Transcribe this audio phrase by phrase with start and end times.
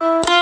[0.00, 0.39] kings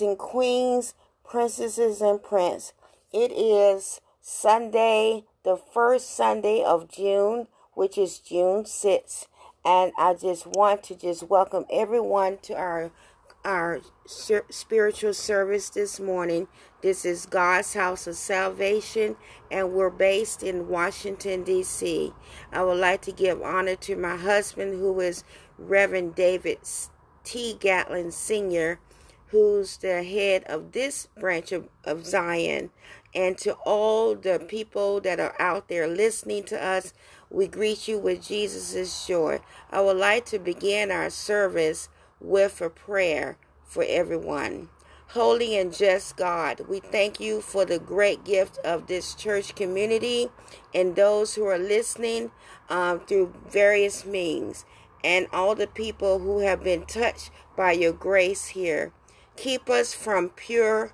[0.00, 0.94] and queens,
[1.24, 2.72] princesses and prince.
[3.12, 9.26] It is Sunday, the first Sunday of June, which is June 6th.
[9.64, 12.90] And I just want to just welcome everyone to our
[13.44, 13.80] our
[14.50, 16.48] spiritual service this morning.
[16.82, 19.16] This is God's House of Salvation,
[19.50, 22.12] and we're based in Washington, D.C.
[22.52, 25.24] I would like to give honor to my husband, who is
[25.56, 26.58] Reverend David
[27.24, 27.56] T.
[27.58, 28.80] Gatlin Sr.,
[29.30, 32.70] who's the head of this branch of, of Zion,
[33.14, 36.92] and to all the people that are out there listening to us,
[37.30, 39.40] we greet you with Jesus' joy.
[39.70, 41.88] I would like to begin our service
[42.20, 44.70] with a prayer for everyone.
[45.12, 50.28] Holy and just God, we thank you for the great gift of this church community
[50.74, 52.30] and those who are listening
[52.68, 54.66] um, through various means,
[55.02, 58.92] and all the people who have been touched by your grace here.
[59.38, 60.90] Keep us from pure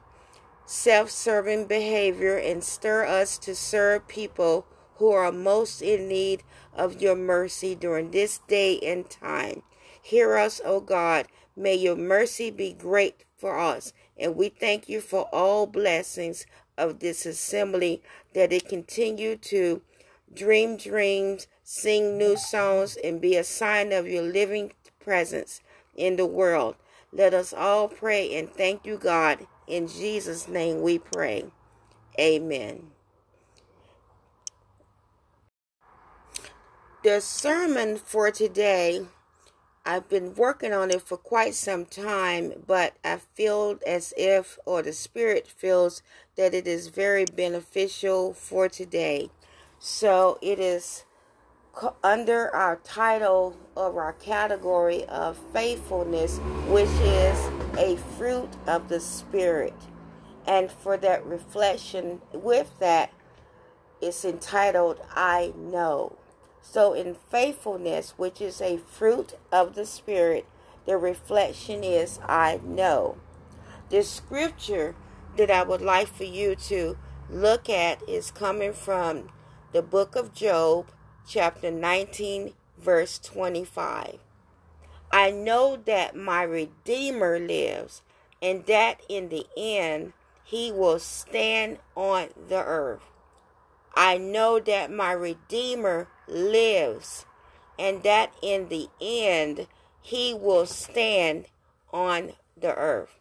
[0.67, 6.43] self serving behavior and stir us to serve people who are most in need
[6.75, 9.63] of your mercy during this day and time.
[10.03, 11.27] Hear us, O God.
[11.57, 13.95] May your mercy be great for us.
[14.19, 16.45] And we thank you for all blessings
[16.77, 18.03] of this assembly
[18.35, 19.81] that it continue to
[20.35, 25.63] dream dreams, sing new songs, and be a sign of your living presence
[25.97, 26.77] in the world.
[27.15, 29.47] Let us all pray and thank you, God.
[29.69, 31.45] In Jesus' name we pray.
[32.19, 32.91] Amen.
[37.05, 39.07] The sermon for today,
[39.87, 44.83] I've been working on it for quite some time, but I feel as if, or
[44.83, 46.03] the Spirit feels,
[46.37, 49.31] that it is very beneficial for today.
[49.79, 51.05] So it is
[52.03, 56.39] under our title of our category of faithfulness,
[56.69, 57.39] which is
[57.77, 59.75] a fruit of the Spirit.
[60.47, 63.13] And for that reflection, with that,
[64.01, 66.17] it's entitled I Know.
[66.61, 70.47] So, in faithfulness, which is a fruit of the Spirit,
[70.87, 73.17] the reflection is I know.
[73.91, 74.95] The scripture
[75.37, 76.97] that I would like for you to
[77.31, 79.31] look at is coming from
[79.73, 80.91] the book of Job,
[81.27, 84.19] chapter 19, verse 25.
[85.11, 88.03] I know that my Redeemer lives,
[88.43, 90.13] and that in the end
[90.43, 93.03] he will stand on the earth.
[93.95, 97.27] I know that my Redeemer lives,
[97.79, 99.67] and that in the end
[100.01, 101.47] he will stand
[101.93, 103.19] on the earth.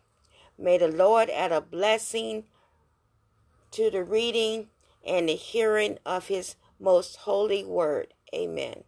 [0.58, 2.46] May the Lord add a blessing
[3.72, 4.68] to the reading
[5.06, 8.14] and the hearing of his most holy word.
[8.36, 8.84] Amen.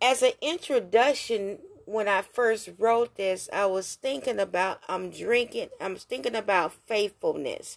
[0.00, 5.96] As an introduction, when I first wrote this, I was thinking about I'm drinking, I'm
[5.96, 7.76] thinking about faithfulness.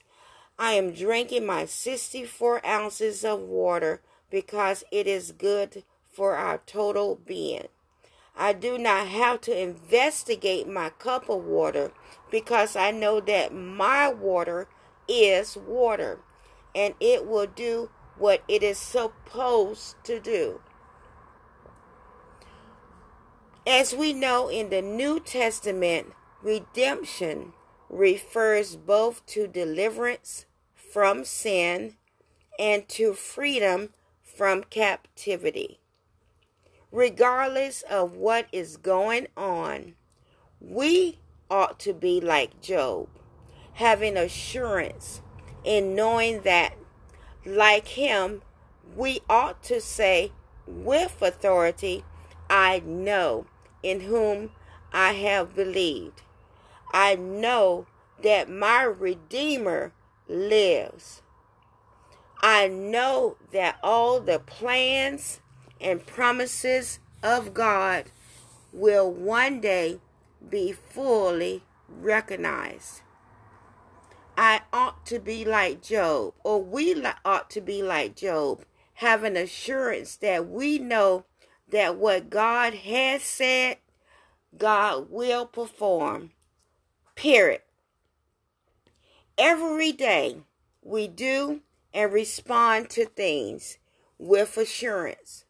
[0.59, 7.15] I am drinking my 64 ounces of water because it is good for our total
[7.15, 7.67] being.
[8.35, 11.91] I do not have to investigate my cup of water
[12.29, 14.67] because I know that my water
[15.07, 16.19] is water
[16.75, 20.61] and it will do what it is supposed to do.
[23.65, 27.53] As we know in the New Testament, redemption
[27.89, 31.95] refers both to deliverance from sin
[32.57, 33.89] and to freedom
[34.23, 35.79] from captivity.
[36.91, 39.95] Regardless of what is going on,
[40.61, 43.09] we ought to be like Job,
[43.73, 45.21] having assurance
[45.63, 46.73] in knowing that,
[47.47, 48.41] like him,
[48.95, 50.31] we ought to say
[50.65, 52.03] with authority,
[52.49, 53.45] I know
[53.81, 54.51] in whom
[54.91, 56.21] I have believed.
[56.93, 57.87] I know
[58.23, 59.93] that my Redeemer
[60.27, 61.21] lives.
[62.41, 65.39] I know that all the plans
[65.81, 68.05] and promises of God
[68.71, 69.99] will one day
[70.49, 73.01] be fully recognized.
[74.37, 78.63] I ought to be like Job, or we ought to be like Job,
[78.93, 81.25] having assurance that we know
[81.69, 83.77] that what God has said,
[84.55, 86.31] God will perform.
[87.15, 87.61] Period.
[89.39, 90.37] Every day
[90.83, 93.79] we do and respond to things
[94.19, 95.45] with assurance,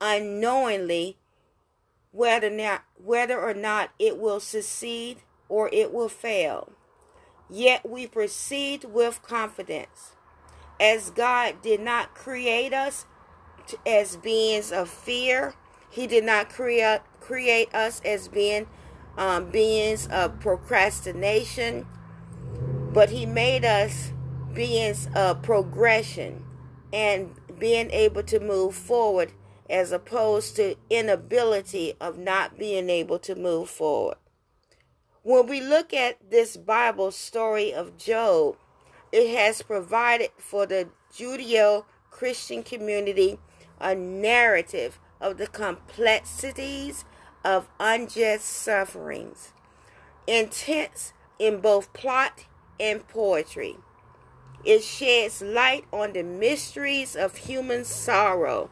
[0.00, 1.18] unknowingly
[2.12, 5.18] whether, not, whether or not it will succeed
[5.50, 6.72] or it will fail.
[7.52, 10.12] Yet we proceed with confidence,
[10.80, 13.04] as God did not create us
[13.86, 15.52] as beings of fear.
[15.90, 18.68] He did not create create us as being
[19.18, 21.86] um, beings of procrastination,
[22.94, 24.12] but He made us
[24.54, 26.44] beings of progression
[26.90, 29.30] and being able to move forward
[29.68, 34.16] as opposed to inability of not being able to move forward.
[35.24, 38.56] When we look at this Bible story of Job,
[39.12, 43.38] it has provided for the Judeo Christian community
[43.80, 47.04] a narrative of the complexities
[47.44, 49.52] of unjust sufferings,
[50.26, 52.46] intense in both plot
[52.80, 53.76] and poetry.
[54.64, 58.70] It sheds light on the mysteries of human sorrow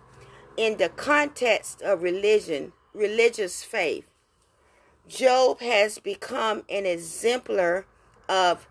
[0.57, 4.10] in the context of religion, religious faith.
[5.11, 7.85] Job has become an exemplar
[8.29, 8.69] of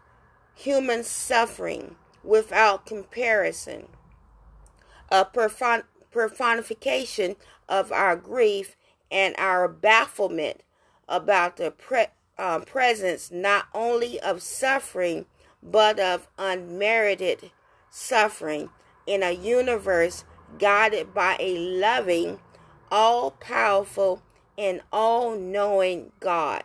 [0.56, 3.88] human suffering without comparison,
[5.12, 7.36] a personification
[7.68, 8.78] of our grief
[9.12, 10.62] and our bafflement
[11.10, 12.06] about the pre-
[12.38, 15.26] um, presence not only of suffering
[15.62, 17.52] but of unmerited
[17.90, 18.70] suffering
[19.06, 20.24] in a universe
[20.58, 22.40] guided by a loving,
[22.90, 24.22] all powerful,
[24.60, 26.64] and all knowing God.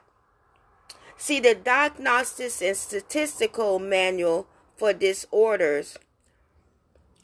[1.16, 5.96] See, the Diagnostics and Statistical Manual for Disorders,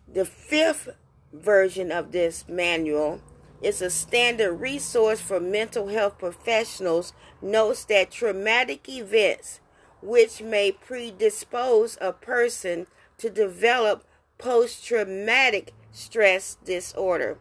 [0.06, 0.88] the fifth
[1.32, 3.20] version of this manual,
[3.60, 7.12] is a standard resource for mental health professionals,
[7.42, 9.60] notes that traumatic events
[10.00, 12.86] which may predispose a person
[13.18, 14.04] to develop
[14.38, 17.38] post traumatic stress disorder.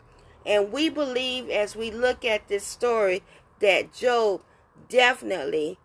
[0.50, 3.22] And we believe as we look at this story
[3.60, 4.42] that Job
[4.90, 5.78] definitely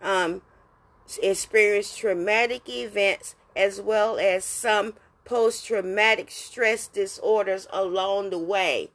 [0.00, 0.42] um,
[1.20, 8.90] experienced traumatic events as well as some post traumatic stress disorders along the way.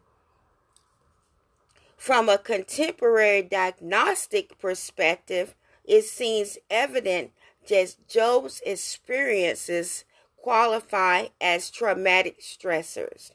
[1.97, 7.31] From a contemporary diagnostic perspective, it seems evident
[7.67, 10.05] that Job's experiences
[10.37, 13.31] qualify as traumatic stressors.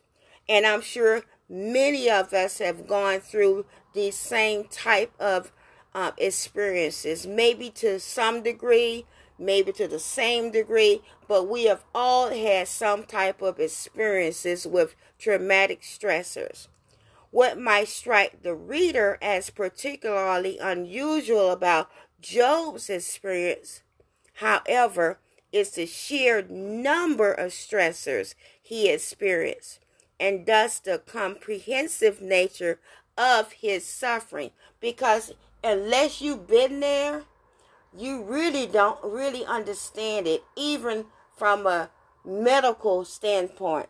[0.49, 1.22] And I'm sure
[1.52, 5.52] many of us have gone through these same type of
[5.94, 9.04] uh, experiences, maybe to some degree,
[9.38, 14.97] maybe to the same degree, but we have all had some type of experiences with
[15.18, 16.68] traumatic stressors.
[17.30, 21.90] What might strike the reader as particularly unusual about
[22.21, 23.82] Job's experience,
[24.35, 25.18] however,
[25.50, 29.81] is the sheer number of stressors he experienced
[30.23, 32.79] and thus the comprehensive nature
[33.19, 34.52] of his suffering.
[34.81, 37.25] Because unless you've been there,
[37.93, 41.91] you really don't really understand it, even from a
[42.25, 43.88] medical standpoint.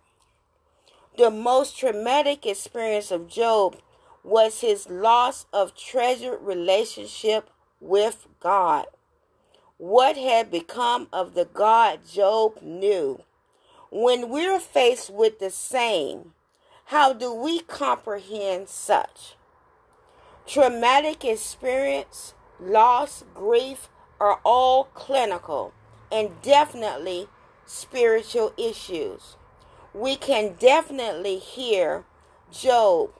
[1.18, 3.76] The most traumatic experience of Job
[4.24, 8.86] was his loss of treasured relationship with God.
[9.76, 13.22] What had become of the God Job knew?
[13.94, 16.32] When we're faced with the same,
[16.86, 19.36] how do we comprehend such?
[20.46, 25.74] Traumatic experience, loss, grief are all clinical
[26.10, 27.28] and definitely
[27.66, 29.36] spiritual issues.
[29.92, 32.04] We can definitely hear
[32.50, 33.10] Job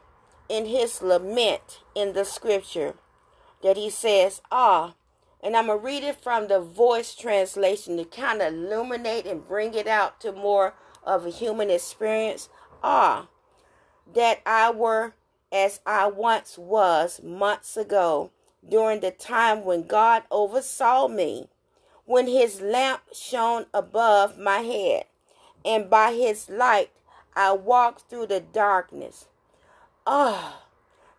[0.48, 2.94] in his lament in the scripture
[3.62, 4.94] that he says, Ah,
[5.42, 9.46] and I'm going to read it from the voice translation to kind of illuminate and
[9.46, 12.48] bring it out to more of a human experience.
[12.82, 13.28] Ah,
[14.14, 15.14] that I were
[15.50, 18.30] as I once was months ago
[18.66, 21.48] during the time when God oversaw me,
[22.04, 25.04] when his lamp shone above my head,
[25.64, 26.90] and by his light
[27.34, 29.26] I walked through the darkness.
[30.06, 30.62] Ah,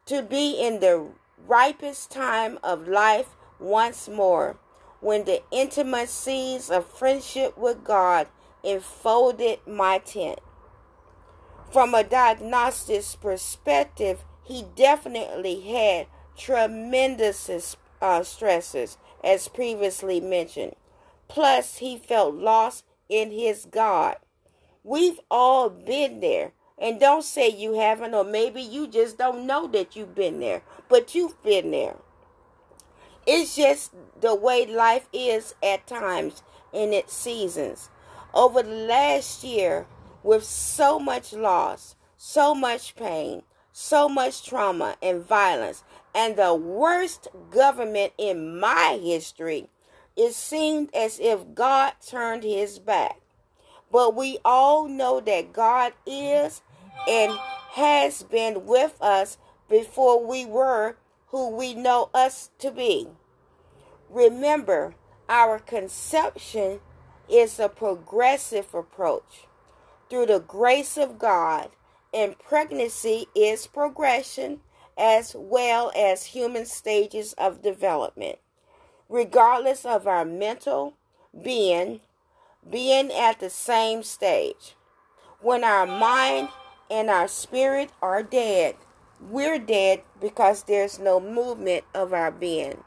[0.06, 1.08] to be in the
[1.46, 4.58] ripest time of life once more,
[5.00, 8.28] when the intimacies of friendship with God
[8.64, 10.40] enfolded my tent.
[11.72, 20.76] From a diagnostic perspective, he definitely had tremendous uh, stresses, as previously mentioned.
[21.28, 24.18] Plus, he felt lost in his God.
[24.84, 26.52] We've all been there.
[26.78, 30.64] And don't say you haven't, or maybe you just don't know that you've been there,
[30.90, 31.96] but you've been there.
[33.26, 37.90] It's just the way life is at times in its seasons.
[38.34, 39.86] Over the last year,
[40.24, 47.28] with so much loss, so much pain, so much trauma and violence, and the worst
[47.52, 49.70] government in my history,
[50.16, 53.20] it seemed as if God turned his back.
[53.92, 56.62] But we all know that God is
[57.08, 57.32] and
[57.72, 59.38] has been with us
[59.70, 60.98] before we were
[61.34, 63.08] who we know us to be.
[64.08, 64.94] Remember,
[65.28, 66.80] our conception
[67.28, 69.48] is a progressive approach.
[70.12, 71.72] Through the grace of God,
[72.14, 74.60] and pregnancy is progression
[74.96, 78.38] as well as human stages of development.
[79.10, 80.94] Regardless of our mental
[81.44, 82.02] being,
[82.70, 84.76] being at the same stage.
[85.42, 86.50] When our mind
[86.92, 88.76] and our spirit are dead,
[89.30, 92.84] we're dead because there's no movement of our being.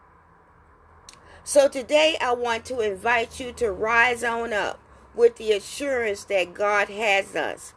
[1.45, 4.81] So today I want to invite you to rise on up
[5.15, 7.73] with the assurance that God has us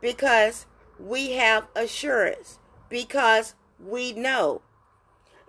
[0.00, 0.66] because
[0.98, 4.62] we have assurance because we know.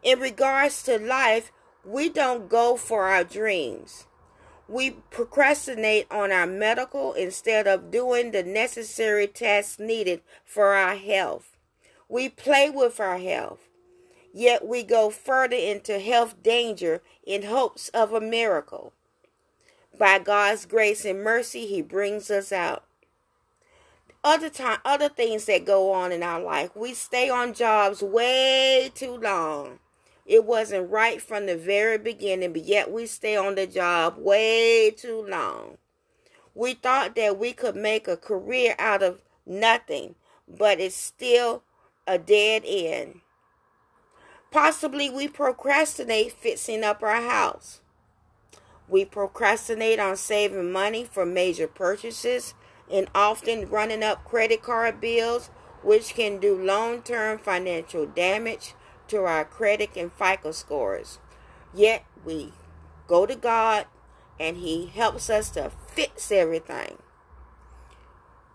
[0.03, 1.51] In regards to life,
[1.85, 4.07] we don't go for our dreams.
[4.67, 11.58] We procrastinate on our medical instead of doing the necessary tasks needed for our health.
[12.09, 13.69] We play with our health,
[14.33, 18.93] yet we go further into health danger in hopes of a miracle.
[19.97, 22.85] by God's grace and mercy, He brings us out.
[24.23, 28.91] Other time, other things that go on in our life, we stay on jobs way
[28.93, 29.79] too long.
[30.25, 34.91] It wasn't right from the very beginning, but yet we stay on the job way
[34.91, 35.77] too long.
[36.55, 40.15] We thought that we could make a career out of nothing,
[40.47, 41.63] but it's still
[42.09, 43.21] a dead end.
[44.51, 47.81] Possibly we procrastinate fixing up our house.
[48.87, 52.55] We procrastinate on saving money for major purchases
[52.91, 55.51] and often running up credit card bills,
[55.83, 58.73] which can do long term financial damage
[59.09, 61.19] to our credit and FICO scores.
[61.75, 62.53] Yet we
[63.07, 63.85] go to God
[64.39, 66.97] and He helps us to fix everything.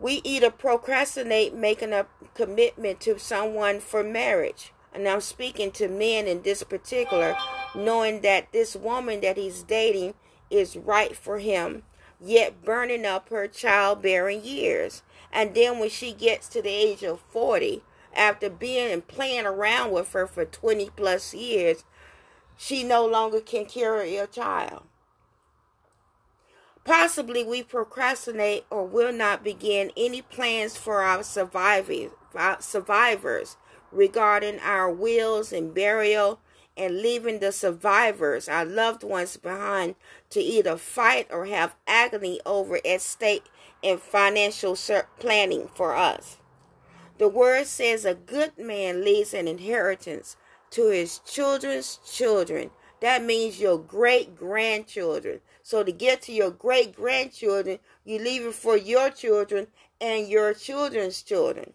[0.00, 4.72] We either procrastinate making a commitment to someone for marriage.
[4.92, 7.36] And I'm speaking to men in this particular,
[7.74, 10.14] knowing that this woman that he's dating
[10.50, 11.82] is right for him,
[12.20, 15.02] yet burning up her childbearing years.
[15.32, 17.82] And then when she gets to the age of 40,
[18.14, 21.84] after being and playing around with her for 20 plus years,
[22.56, 24.84] she no longer can carry a child.
[26.84, 32.10] Possibly we procrastinate or will not begin any plans for our survivors
[33.90, 36.40] regarding our wills and burial
[36.76, 39.94] and leaving the survivors, our loved ones behind,
[40.28, 43.44] to either fight or have agony over estate
[43.82, 44.76] and financial
[45.18, 46.38] planning for us.
[47.16, 50.36] The word says a good man leaves an inheritance
[50.70, 52.72] to his children's children.
[53.00, 55.40] That means your great grandchildren.
[55.64, 59.68] So to get to your great grandchildren, you leave it for your children
[59.98, 61.72] and your children's children.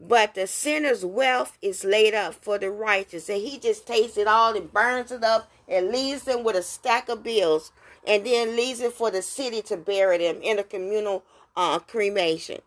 [0.00, 3.28] But the sinner's wealth is laid up for the righteous.
[3.28, 6.62] And he just takes it all and burns it up and leaves them with a
[6.62, 7.70] stack of bills
[8.06, 11.22] and then leaves it for the city to bury them in a communal
[11.54, 12.62] uh, cremation.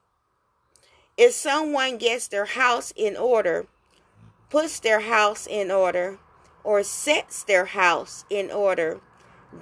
[1.18, 3.66] If someone gets their house in order,
[4.52, 6.20] puts their house in order,
[6.64, 9.02] or sets their house in order,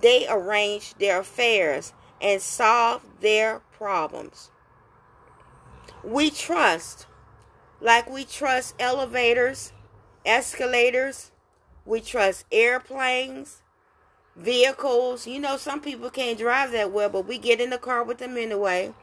[0.02, 4.50] they arrange their affairs and solve their problems.
[6.04, 7.06] We trust,
[7.80, 9.74] like we trust elevators,
[10.26, 11.32] escalators,
[11.86, 13.62] we trust airplanes,
[14.36, 15.28] vehicles.
[15.28, 18.18] You know, some people can't drive that well, but we get in the car with
[18.18, 18.94] them anyway.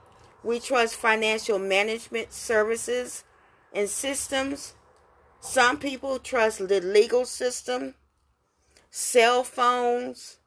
[0.42, 3.24] We trust financial management services
[3.72, 4.74] and systems.
[5.40, 7.94] Some people trust the legal system,
[8.90, 10.39] cell phones,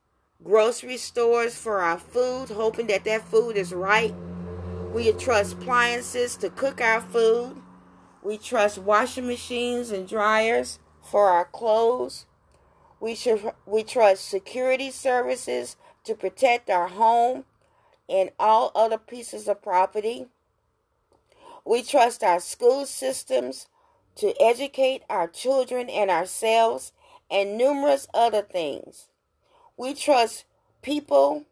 [0.43, 4.13] grocery stores for our food, hoping that that food is right.
[4.93, 7.61] We trust appliances to cook our food.
[8.21, 12.25] We trust washing machines and dryers for our clothes.
[12.99, 17.45] We, should, we trust security services to protect our home
[18.09, 20.27] and all other pieces of property.
[21.65, 23.67] We trust our school systems
[24.15, 26.91] to educate our children and ourselves
[27.31, 29.07] and numerous other things.
[29.77, 30.45] We trust
[30.81, 31.45] people,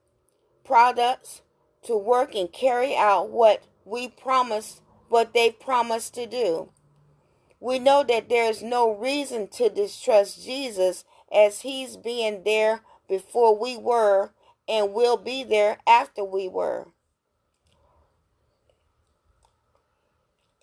[0.63, 1.41] products
[1.84, 6.69] to work and carry out what we promised, what they promised to do.
[7.60, 13.57] We know that there is no reason to distrust Jesus as he's being there before
[13.57, 14.31] we were
[14.67, 16.88] and will be there after we were.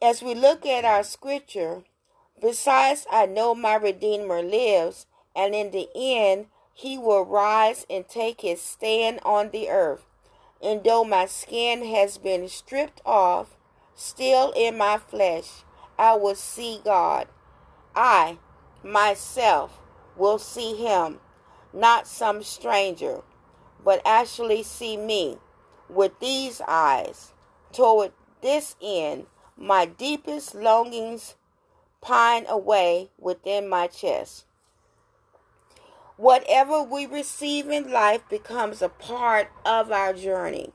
[0.00, 1.82] As we look at our scripture,
[2.40, 6.46] besides I know my Redeemer lives, and in the end
[6.78, 10.04] he will rise and take his stand on the earth.
[10.62, 13.56] And though my skin has been stripped off,
[13.94, 15.64] still in my flesh
[15.98, 17.26] I will see God.
[17.94, 18.38] I,
[18.84, 19.80] myself,
[20.16, 21.18] will see him,
[21.72, 23.22] not some stranger
[23.84, 25.38] but actually see me
[25.88, 27.32] with these eyes.
[27.72, 28.12] Toward
[28.42, 31.36] this end, my deepest longings
[32.00, 34.44] pine away within my chest.
[36.18, 40.72] Whatever we receive in life becomes a part of our journey.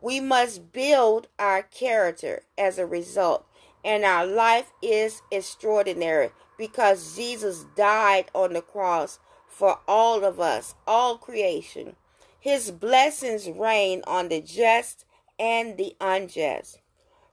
[0.00, 3.44] We must build our character as a result,
[3.84, 10.76] and our life is extraordinary because Jesus died on the cross for all of us,
[10.86, 11.96] all creation.
[12.38, 15.04] His blessings reign on the just
[15.36, 16.78] and the unjust.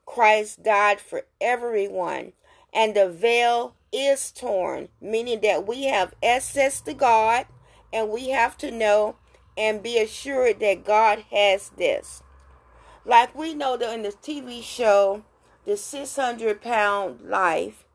[0.07, 2.33] Christ died for everyone,
[2.73, 7.45] and the veil is torn, meaning that we have access to God
[7.91, 9.15] and we have to know
[9.57, 12.21] and be assured that God has this.
[13.05, 15.23] Like we know that in the TV show,
[15.65, 17.85] The 600 Pound Life,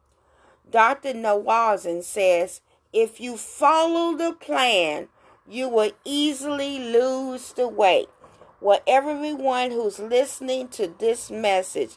[0.70, 1.12] Dr.
[1.12, 2.60] Nowzaradan says
[2.92, 5.08] if you follow the plan
[5.48, 8.08] you will easily lose the weight.
[8.60, 11.96] Well, everyone who's listening to this message,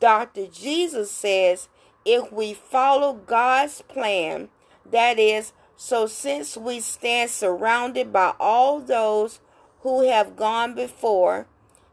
[0.00, 0.46] Dr.
[0.46, 1.68] Jesus says
[2.04, 4.48] if we follow God's plan,
[4.90, 9.40] that is, so since we stand surrounded by all those
[9.80, 11.46] who have gone before,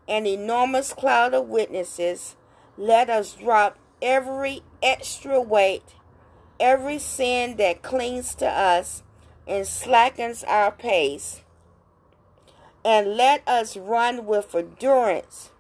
[0.07, 2.35] an enormous cloud of witnesses,
[2.77, 5.95] let us drop every extra weight,
[6.59, 9.03] every sin that clings to us
[9.47, 11.41] and slackens our pace,
[12.83, 15.51] and let us run with endurance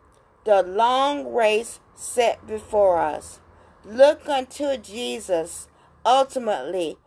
[0.43, 3.39] the long race set before us.
[3.87, 5.69] Look unto Jesus.
[6.05, 6.97] Ultimately,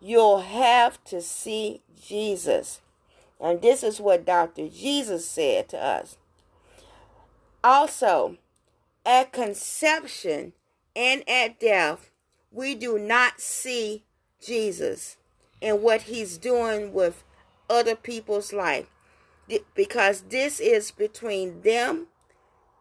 [0.00, 2.80] you'll have to see Jesus.
[3.40, 4.68] And this is what Dr.
[4.68, 6.16] Jesus said to us.
[7.64, 8.36] Also,
[9.04, 10.52] at conception
[10.94, 12.10] and at death,
[12.52, 14.04] we do not see
[14.40, 15.16] Jesus
[15.60, 17.24] and what he's doing with
[17.68, 18.86] other people's life
[19.74, 22.06] because this is between them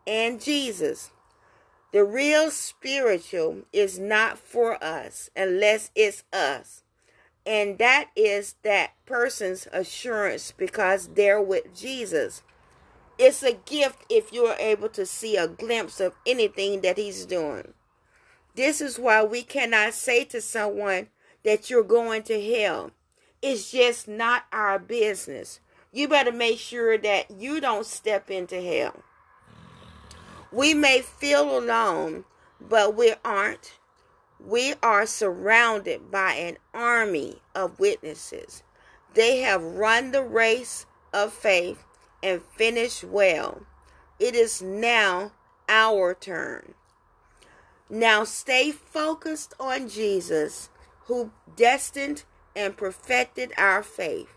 [0.06, 1.12] and Jesus.
[1.98, 6.84] The real spiritual is not for us unless it's us.
[7.44, 12.44] And that is that person's assurance because they're with Jesus.
[13.18, 17.74] It's a gift if you're able to see a glimpse of anything that he's doing.
[18.54, 21.08] This is why we cannot say to someone
[21.44, 22.92] that you're going to hell.
[23.42, 25.62] It's just not our business.
[25.92, 29.02] You better make sure that you don't step into hell.
[30.52, 32.26] We may feel alone,
[32.62, 33.74] but we aren't.
[34.40, 38.64] We are surrounded by an army of witnesses.
[39.14, 41.84] They have run the race of faith
[42.22, 43.64] and finished well.
[44.20, 45.32] It is now
[45.68, 46.76] our turn.
[47.90, 50.70] Now stay focused on Jesus,
[51.06, 52.24] who destined
[52.56, 54.30] and perfected our faith.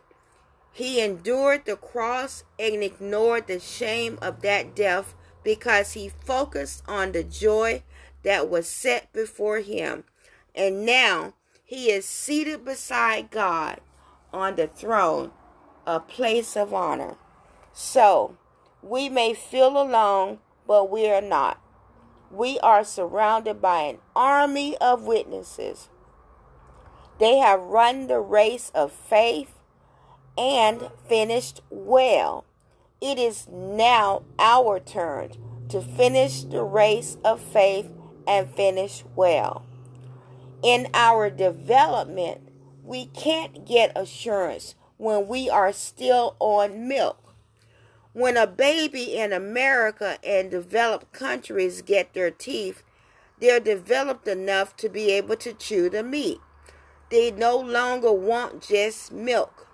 [0.72, 7.12] He endured the cross and ignored the shame of that death because he focused on
[7.12, 7.82] the joy
[8.22, 10.04] that was set before him.
[10.54, 13.80] And now he is seated beside God
[14.32, 15.30] on the throne,
[15.86, 17.16] a place of honor.
[17.72, 18.36] So,
[18.82, 21.60] we may feel alone, but we are not.
[22.30, 25.88] We are surrounded by an army of witnesses.
[27.18, 29.54] They have run the race of faith
[30.38, 32.44] and finished well.
[33.00, 35.30] It is now our turn
[35.70, 37.90] to finish the race of faith
[38.28, 39.64] and finish well.
[40.62, 42.42] In our development,
[42.84, 47.34] we can't get assurance when we are still on milk.
[48.12, 52.82] When a baby in America and developed countries get their teeth,
[53.40, 56.40] they're developed enough to be able to chew the meat.
[57.10, 59.69] They no longer want just milk.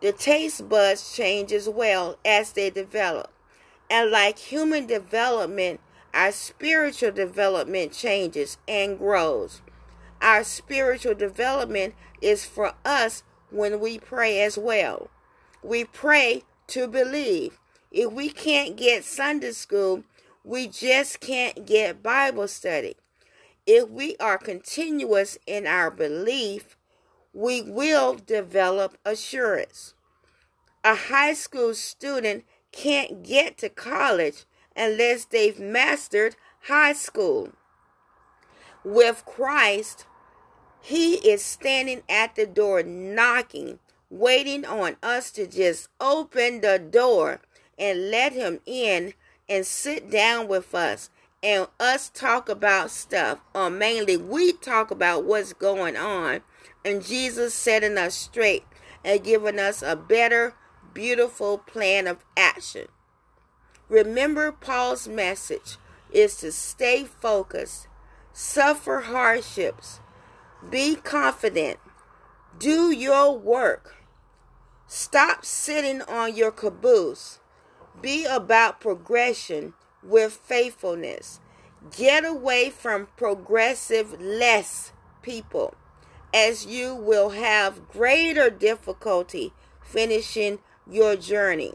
[0.00, 3.32] The taste buds change as well as they develop.
[3.88, 5.80] And like human development,
[6.12, 9.62] our spiritual development changes and grows.
[10.20, 15.08] Our spiritual development is for us when we pray as well.
[15.62, 17.58] We pray to believe.
[17.90, 20.04] If we can't get Sunday school,
[20.44, 22.96] we just can't get Bible study.
[23.66, 26.75] If we are continuous in our belief,
[27.36, 29.92] we will develop assurance.
[30.82, 37.50] A high school student can't get to college unless they've mastered high school.
[38.82, 40.06] With Christ,
[40.80, 47.40] He is standing at the door knocking, waiting on us to just open the door
[47.78, 49.12] and let Him in
[49.46, 51.10] and sit down with us
[51.42, 56.40] and us talk about stuff, or mainly we talk about what's going on,
[56.86, 58.62] and Jesus setting us straight
[59.04, 60.54] and giving us a better,
[60.94, 62.86] beautiful plan of action.
[63.88, 65.78] Remember, Paul's message
[66.12, 67.88] is to stay focused,
[68.32, 69.98] suffer hardships,
[70.70, 71.80] be confident,
[72.56, 73.96] do your work,
[74.86, 77.40] stop sitting on your caboose,
[78.00, 81.40] be about progression with faithfulness.
[81.96, 85.74] Get away from progressive less people,
[86.36, 91.72] as you will have greater difficulty finishing your journey.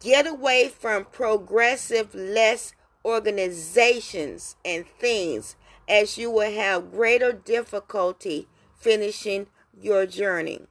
[0.00, 2.72] Get away from progressive less
[3.04, 5.54] organizations and things,
[5.88, 10.62] as you will have greater difficulty finishing your journey.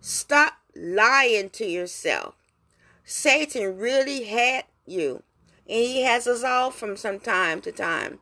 [0.00, 2.36] Stop lying to yourself.
[3.04, 5.24] Satan really had you
[5.66, 8.20] and he has us all from some time to time.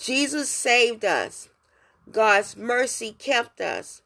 [0.00, 1.48] Jesus saved us.
[2.10, 4.02] God's mercy kept us.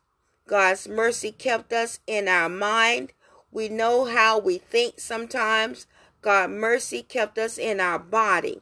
[0.47, 3.13] God's mercy kept us in our mind.
[3.51, 5.87] We know how we think sometimes.
[6.23, 8.61] God's mercy kept us in our body.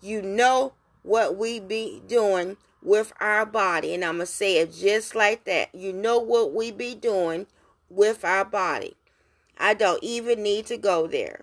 [0.00, 3.94] You know what we be doing with our body.
[3.94, 5.74] And I'm going to say it just like that.
[5.74, 7.46] You know what we be doing
[7.88, 8.96] with our body.
[9.56, 11.42] I don't even need to go there.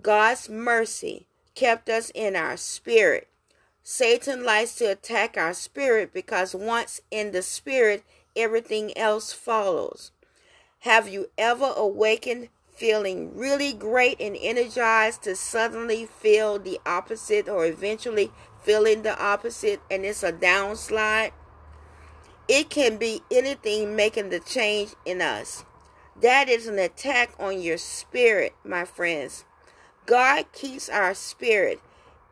[0.00, 3.28] God's mercy kept us in our spirit.
[3.88, 8.02] Satan likes to attack our spirit because once in the spirit,
[8.34, 10.10] everything else follows.
[10.80, 17.64] Have you ever awakened feeling really great and energized to suddenly feel the opposite or
[17.64, 21.30] eventually feeling the opposite and it's a downslide?
[22.48, 25.64] It can be anything making the change in us.
[26.20, 29.44] That is an attack on your spirit, my friends.
[30.06, 31.80] God keeps our spirit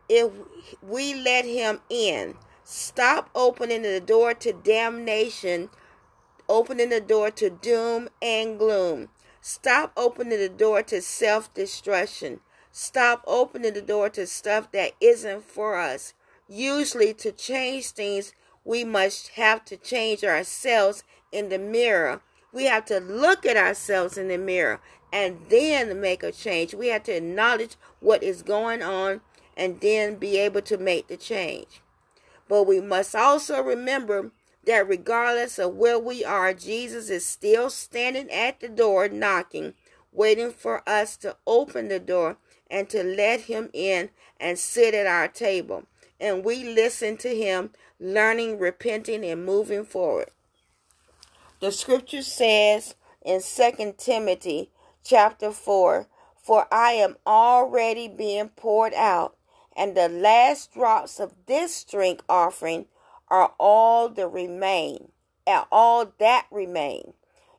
[0.09, 0.31] if
[0.81, 2.35] we let Him in.
[2.63, 5.69] Stop opening the door to damnation,
[6.49, 9.09] opening the door to doom and gloom.
[9.41, 12.39] Stop opening the door to self destruction.
[12.71, 16.13] Stop opening the door to stuff that isn't for us.
[16.47, 22.21] Usually, to change things, we must have to change ourselves in the mirror.
[22.51, 24.81] We have to look at ourselves in the mirror
[25.13, 26.73] and then make a change.
[26.73, 29.21] We have to acknowledge what is going on
[29.57, 31.81] and then be able to make the change.
[32.47, 34.31] But we must also remember
[34.65, 39.73] that regardless of where we are, Jesus is still standing at the door knocking,
[40.11, 42.37] waiting for us to open the door
[42.69, 45.83] and to let him in and sit at our table.
[46.19, 50.29] And we listen to him, learning, repenting, and moving forward.
[51.59, 54.71] The scripture says in 2 Timothy
[55.03, 56.07] chapter 4
[56.41, 59.34] For I am already being poured out,
[59.75, 62.85] and the last drops of this drink offering
[63.29, 65.09] are all the remain,
[65.45, 67.13] and all that remain.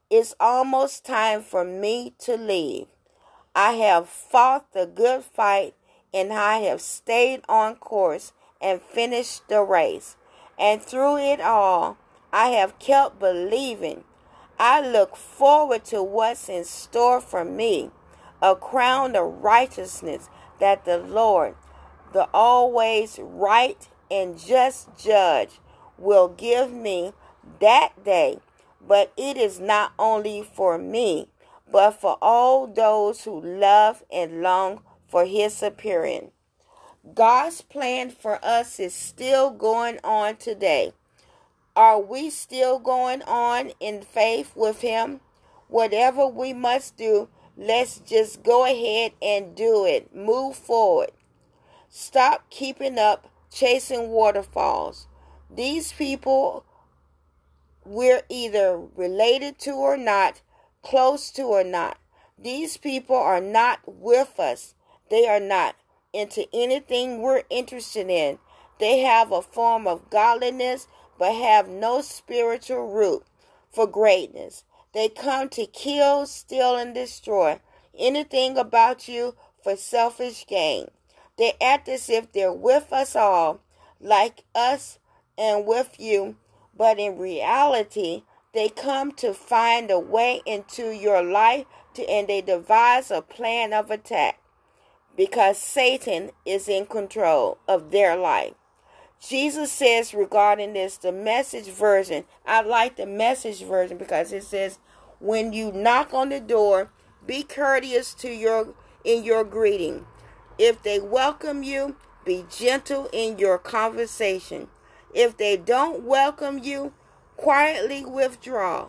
[0.09, 2.87] It's almost time for me to leave.
[3.55, 5.75] I have fought the good fight,
[6.15, 10.17] and I have stayed on course and finished the race.
[10.59, 11.99] And through it all,
[12.33, 14.05] I have kept believing
[14.59, 17.91] I look forward to what's in store for me
[18.43, 20.29] a crown of righteousness
[20.61, 21.55] that the Lord,
[22.13, 25.61] the always right and just judge,
[25.99, 27.13] will give me
[27.61, 28.41] that day.
[28.87, 31.29] But it is not only for me,
[31.71, 36.31] but for all those who love and long for his appearing.
[37.15, 40.93] God's plan for us is still going on today.
[41.77, 45.21] Are we still going on in faith with Him?
[45.69, 50.15] Whatever we must do, let's just go ahead and do it.
[50.15, 51.11] Move forward.
[51.99, 55.07] Stop keeping up chasing waterfalls.
[55.49, 56.67] These people
[57.87, 60.43] we're either related to or not,
[60.83, 61.97] close to or not.
[62.39, 64.75] These people are not with us.
[65.09, 65.75] They are not
[66.13, 68.41] into anything we're interested in.
[68.79, 73.25] They have a form of godliness, but have no spiritual root
[73.73, 74.65] for greatness.
[74.93, 77.59] They come to kill, steal, and destroy
[77.99, 80.89] anything about you for selfish gain.
[81.39, 83.61] They act as if they're with us all,
[84.01, 84.99] like us
[85.37, 86.37] and with you,
[86.77, 88.23] but in reality,
[88.55, 93.73] they come to find a way into your life to, and they devise a plan
[93.73, 94.41] of attack
[95.17, 98.55] because Satan is in control of their life.
[99.21, 104.79] Jesus says regarding this, the message version, I like the message version because it says,
[105.19, 106.93] when you knock on the door,
[107.27, 110.05] be courteous to your in your greeting.
[110.59, 114.69] If they welcome you, be gentle in your conversation.
[115.15, 116.93] If they don't welcome you,
[117.37, 118.89] quietly withdraw.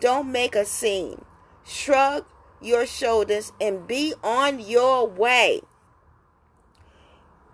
[0.00, 1.24] Don't make a scene.
[1.64, 2.24] Shrug
[2.60, 5.60] your shoulders and be on your way.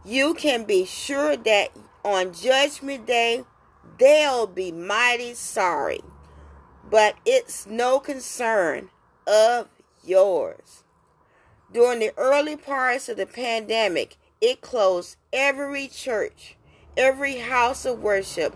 [0.05, 1.69] You can be sure that
[2.05, 3.45] on Judgment Day,
[3.99, 6.01] they'll be mighty sorry.
[6.91, 8.91] But it's no concern
[9.27, 9.69] of
[10.05, 10.82] yours.
[11.73, 16.57] During the early parts of the pandemic, it closed every church,
[16.99, 18.55] every house of worship,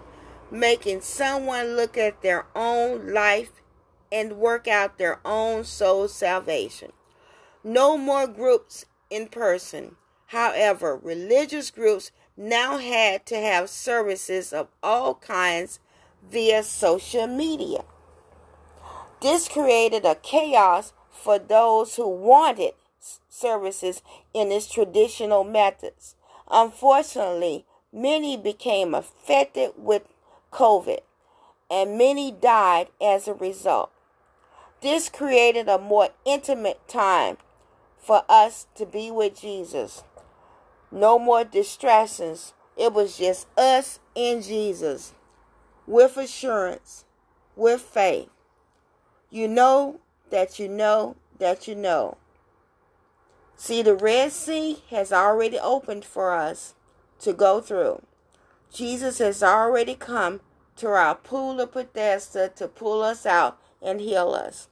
[0.50, 3.52] making someone look at their own life
[4.12, 6.92] and work out their own soul salvation.
[7.64, 9.96] No more groups in person.
[10.26, 15.80] However, religious groups now had to have services of all kinds
[16.28, 17.84] via social media.
[19.22, 22.74] This created a chaos for those who wanted
[23.28, 26.14] services in its traditional methods.
[26.50, 30.02] Unfortunately, many became affected with
[30.52, 31.00] COVID
[31.70, 33.90] and many died as a result.
[34.80, 37.38] This created a more intimate time
[37.98, 40.04] for us to be with Jesus.
[40.90, 42.52] No more distractions.
[42.76, 45.12] It was just us and Jesus
[45.86, 47.04] with assurance,
[47.56, 48.28] with faith.
[49.30, 52.16] You know that you know that you know.
[53.56, 56.74] See, the Red Sea has already opened for us
[57.20, 58.02] to go through.
[58.72, 60.40] Jesus has already come
[60.76, 64.68] to our pool of Bethesda to pull us out and heal us.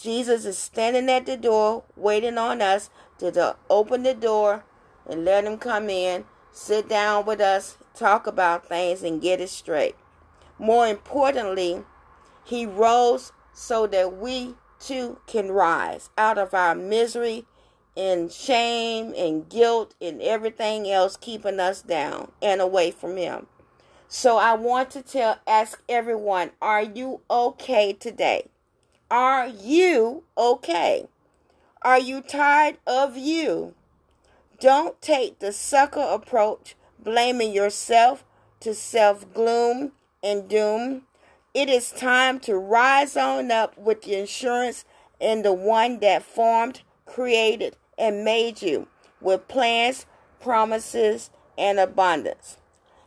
[0.00, 4.64] Jesus is standing at the door, waiting on us to, to open the door
[5.08, 9.50] and let him come in, sit down with us, talk about things, and get it
[9.50, 9.94] straight.
[10.58, 11.84] More importantly,
[12.44, 17.44] he rose so that we too can rise out of our misery
[17.96, 23.46] and shame and guilt and everything else keeping us down and away from him.
[24.08, 28.48] So I want to tell ask everyone, are you okay today?
[29.10, 31.06] Are you okay?
[31.82, 33.74] Are you tired of you?
[34.58, 38.24] Don't take the sucker approach, blaming yourself
[38.60, 41.02] to self gloom and doom.
[41.54, 44.84] It is time to rise on up with the insurance
[45.20, 48.88] in the one that formed, created, and made you
[49.20, 50.06] with plans,
[50.40, 52.56] promises, and abundance.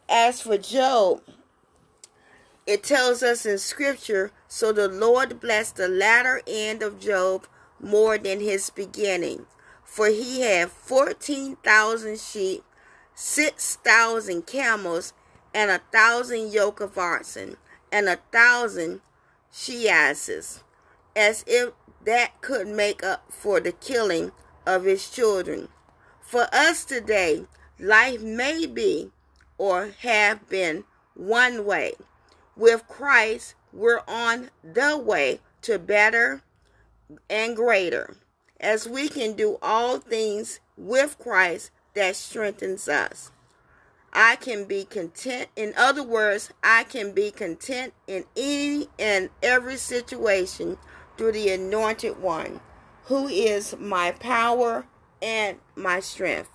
[0.07, 1.21] As for Job,
[2.65, 7.45] it tells us in scripture so the Lord blessed the latter end of Job
[7.79, 9.45] more than his beginning.
[9.83, 12.63] For he had 14,000 sheep,
[13.15, 15.13] 6,000 camels,
[15.53, 17.57] and a thousand yoke of oxen,
[17.91, 19.01] and a thousand
[19.51, 20.63] she asses,
[21.15, 21.71] as if
[22.05, 24.31] that could make up for the killing
[24.69, 25.67] of his children.
[26.21, 27.45] For us today,
[27.79, 29.11] life may be
[29.57, 30.83] or have been
[31.15, 31.93] one way.
[32.55, 36.43] With Christ, we're on the way to better
[37.29, 38.15] and greater,
[38.59, 43.31] as we can do all things with Christ that strengthens us.
[44.13, 45.49] I can be content.
[45.55, 50.77] In other words, I can be content in any and every situation
[51.17, 52.59] through the anointed one,
[53.09, 54.85] who is my power
[55.19, 56.51] and my strength.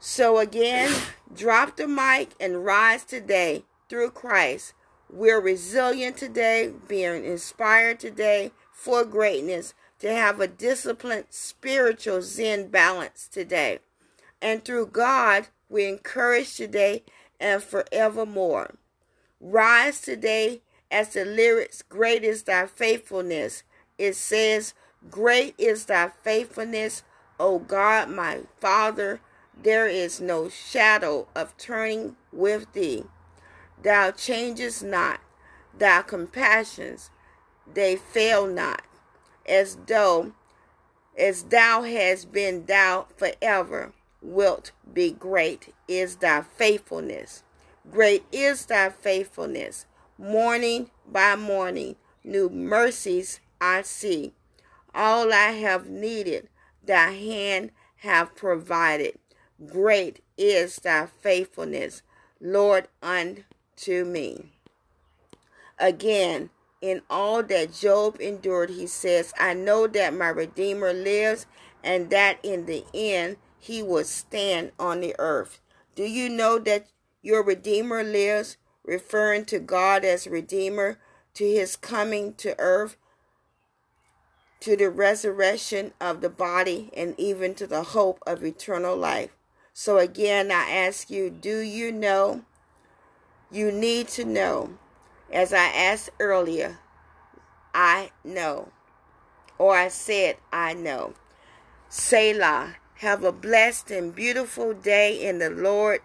[0.00, 0.92] So again,
[1.34, 4.74] drop the mic and rise today through Christ.
[5.08, 13.28] We're resilient today, being inspired today for greatness, to have a disciplined spiritual Zen balance
[13.28, 13.78] today.
[14.42, 17.04] And through God, we encourage today
[17.38, 18.74] and forevermore.
[19.40, 23.62] Rise today as the lyrics, Great is thy faithfulness.
[23.96, 24.74] It says,
[25.08, 27.02] Great is thy faithfulness,
[27.38, 29.20] O God, my Father.
[29.56, 33.04] There is no shadow of turning with thee.
[33.82, 35.20] Thou changest not,
[35.76, 37.10] thy compassions,
[37.72, 38.82] they fail not,
[39.46, 40.32] as though
[41.16, 47.42] as thou hast been thou forever wilt be great is thy faithfulness.
[47.90, 49.86] Great is thy faithfulness.
[50.18, 54.32] Morning by morning, new mercies I see.
[54.94, 56.48] All I have needed,
[56.84, 59.18] thy hand have provided.
[59.66, 62.02] Great is thy faithfulness,
[62.40, 64.52] Lord, unto me.
[65.78, 66.50] Again,
[66.80, 71.46] in all that Job endured, he says, I know that my Redeemer lives,
[71.84, 75.60] and that in the end he will stand on the earth.
[75.94, 76.86] Do you know that
[77.22, 80.98] your Redeemer lives, referring to God as Redeemer,
[81.34, 82.96] to his coming to earth,
[84.60, 89.30] to the resurrection of the body, and even to the hope of eternal life?
[89.72, 92.42] So again, I ask you, do you know?
[93.50, 94.74] You need to know.
[95.32, 96.78] As I asked earlier,
[97.74, 98.68] I know.
[99.58, 101.14] Or I said, I know.
[101.88, 102.76] Selah.
[102.96, 106.02] Have a blessed and beautiful day in the Lord.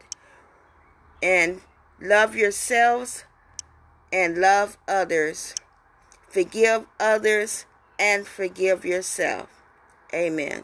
[1.22, 1.60] And
[2.00, 3.26] love yourselves
[4.14, 5.54] and love others.
[6.30, 7.66] Forgive others
[8.00, 9.50] and forgive yourself.
[10.14, 10.64] Amen.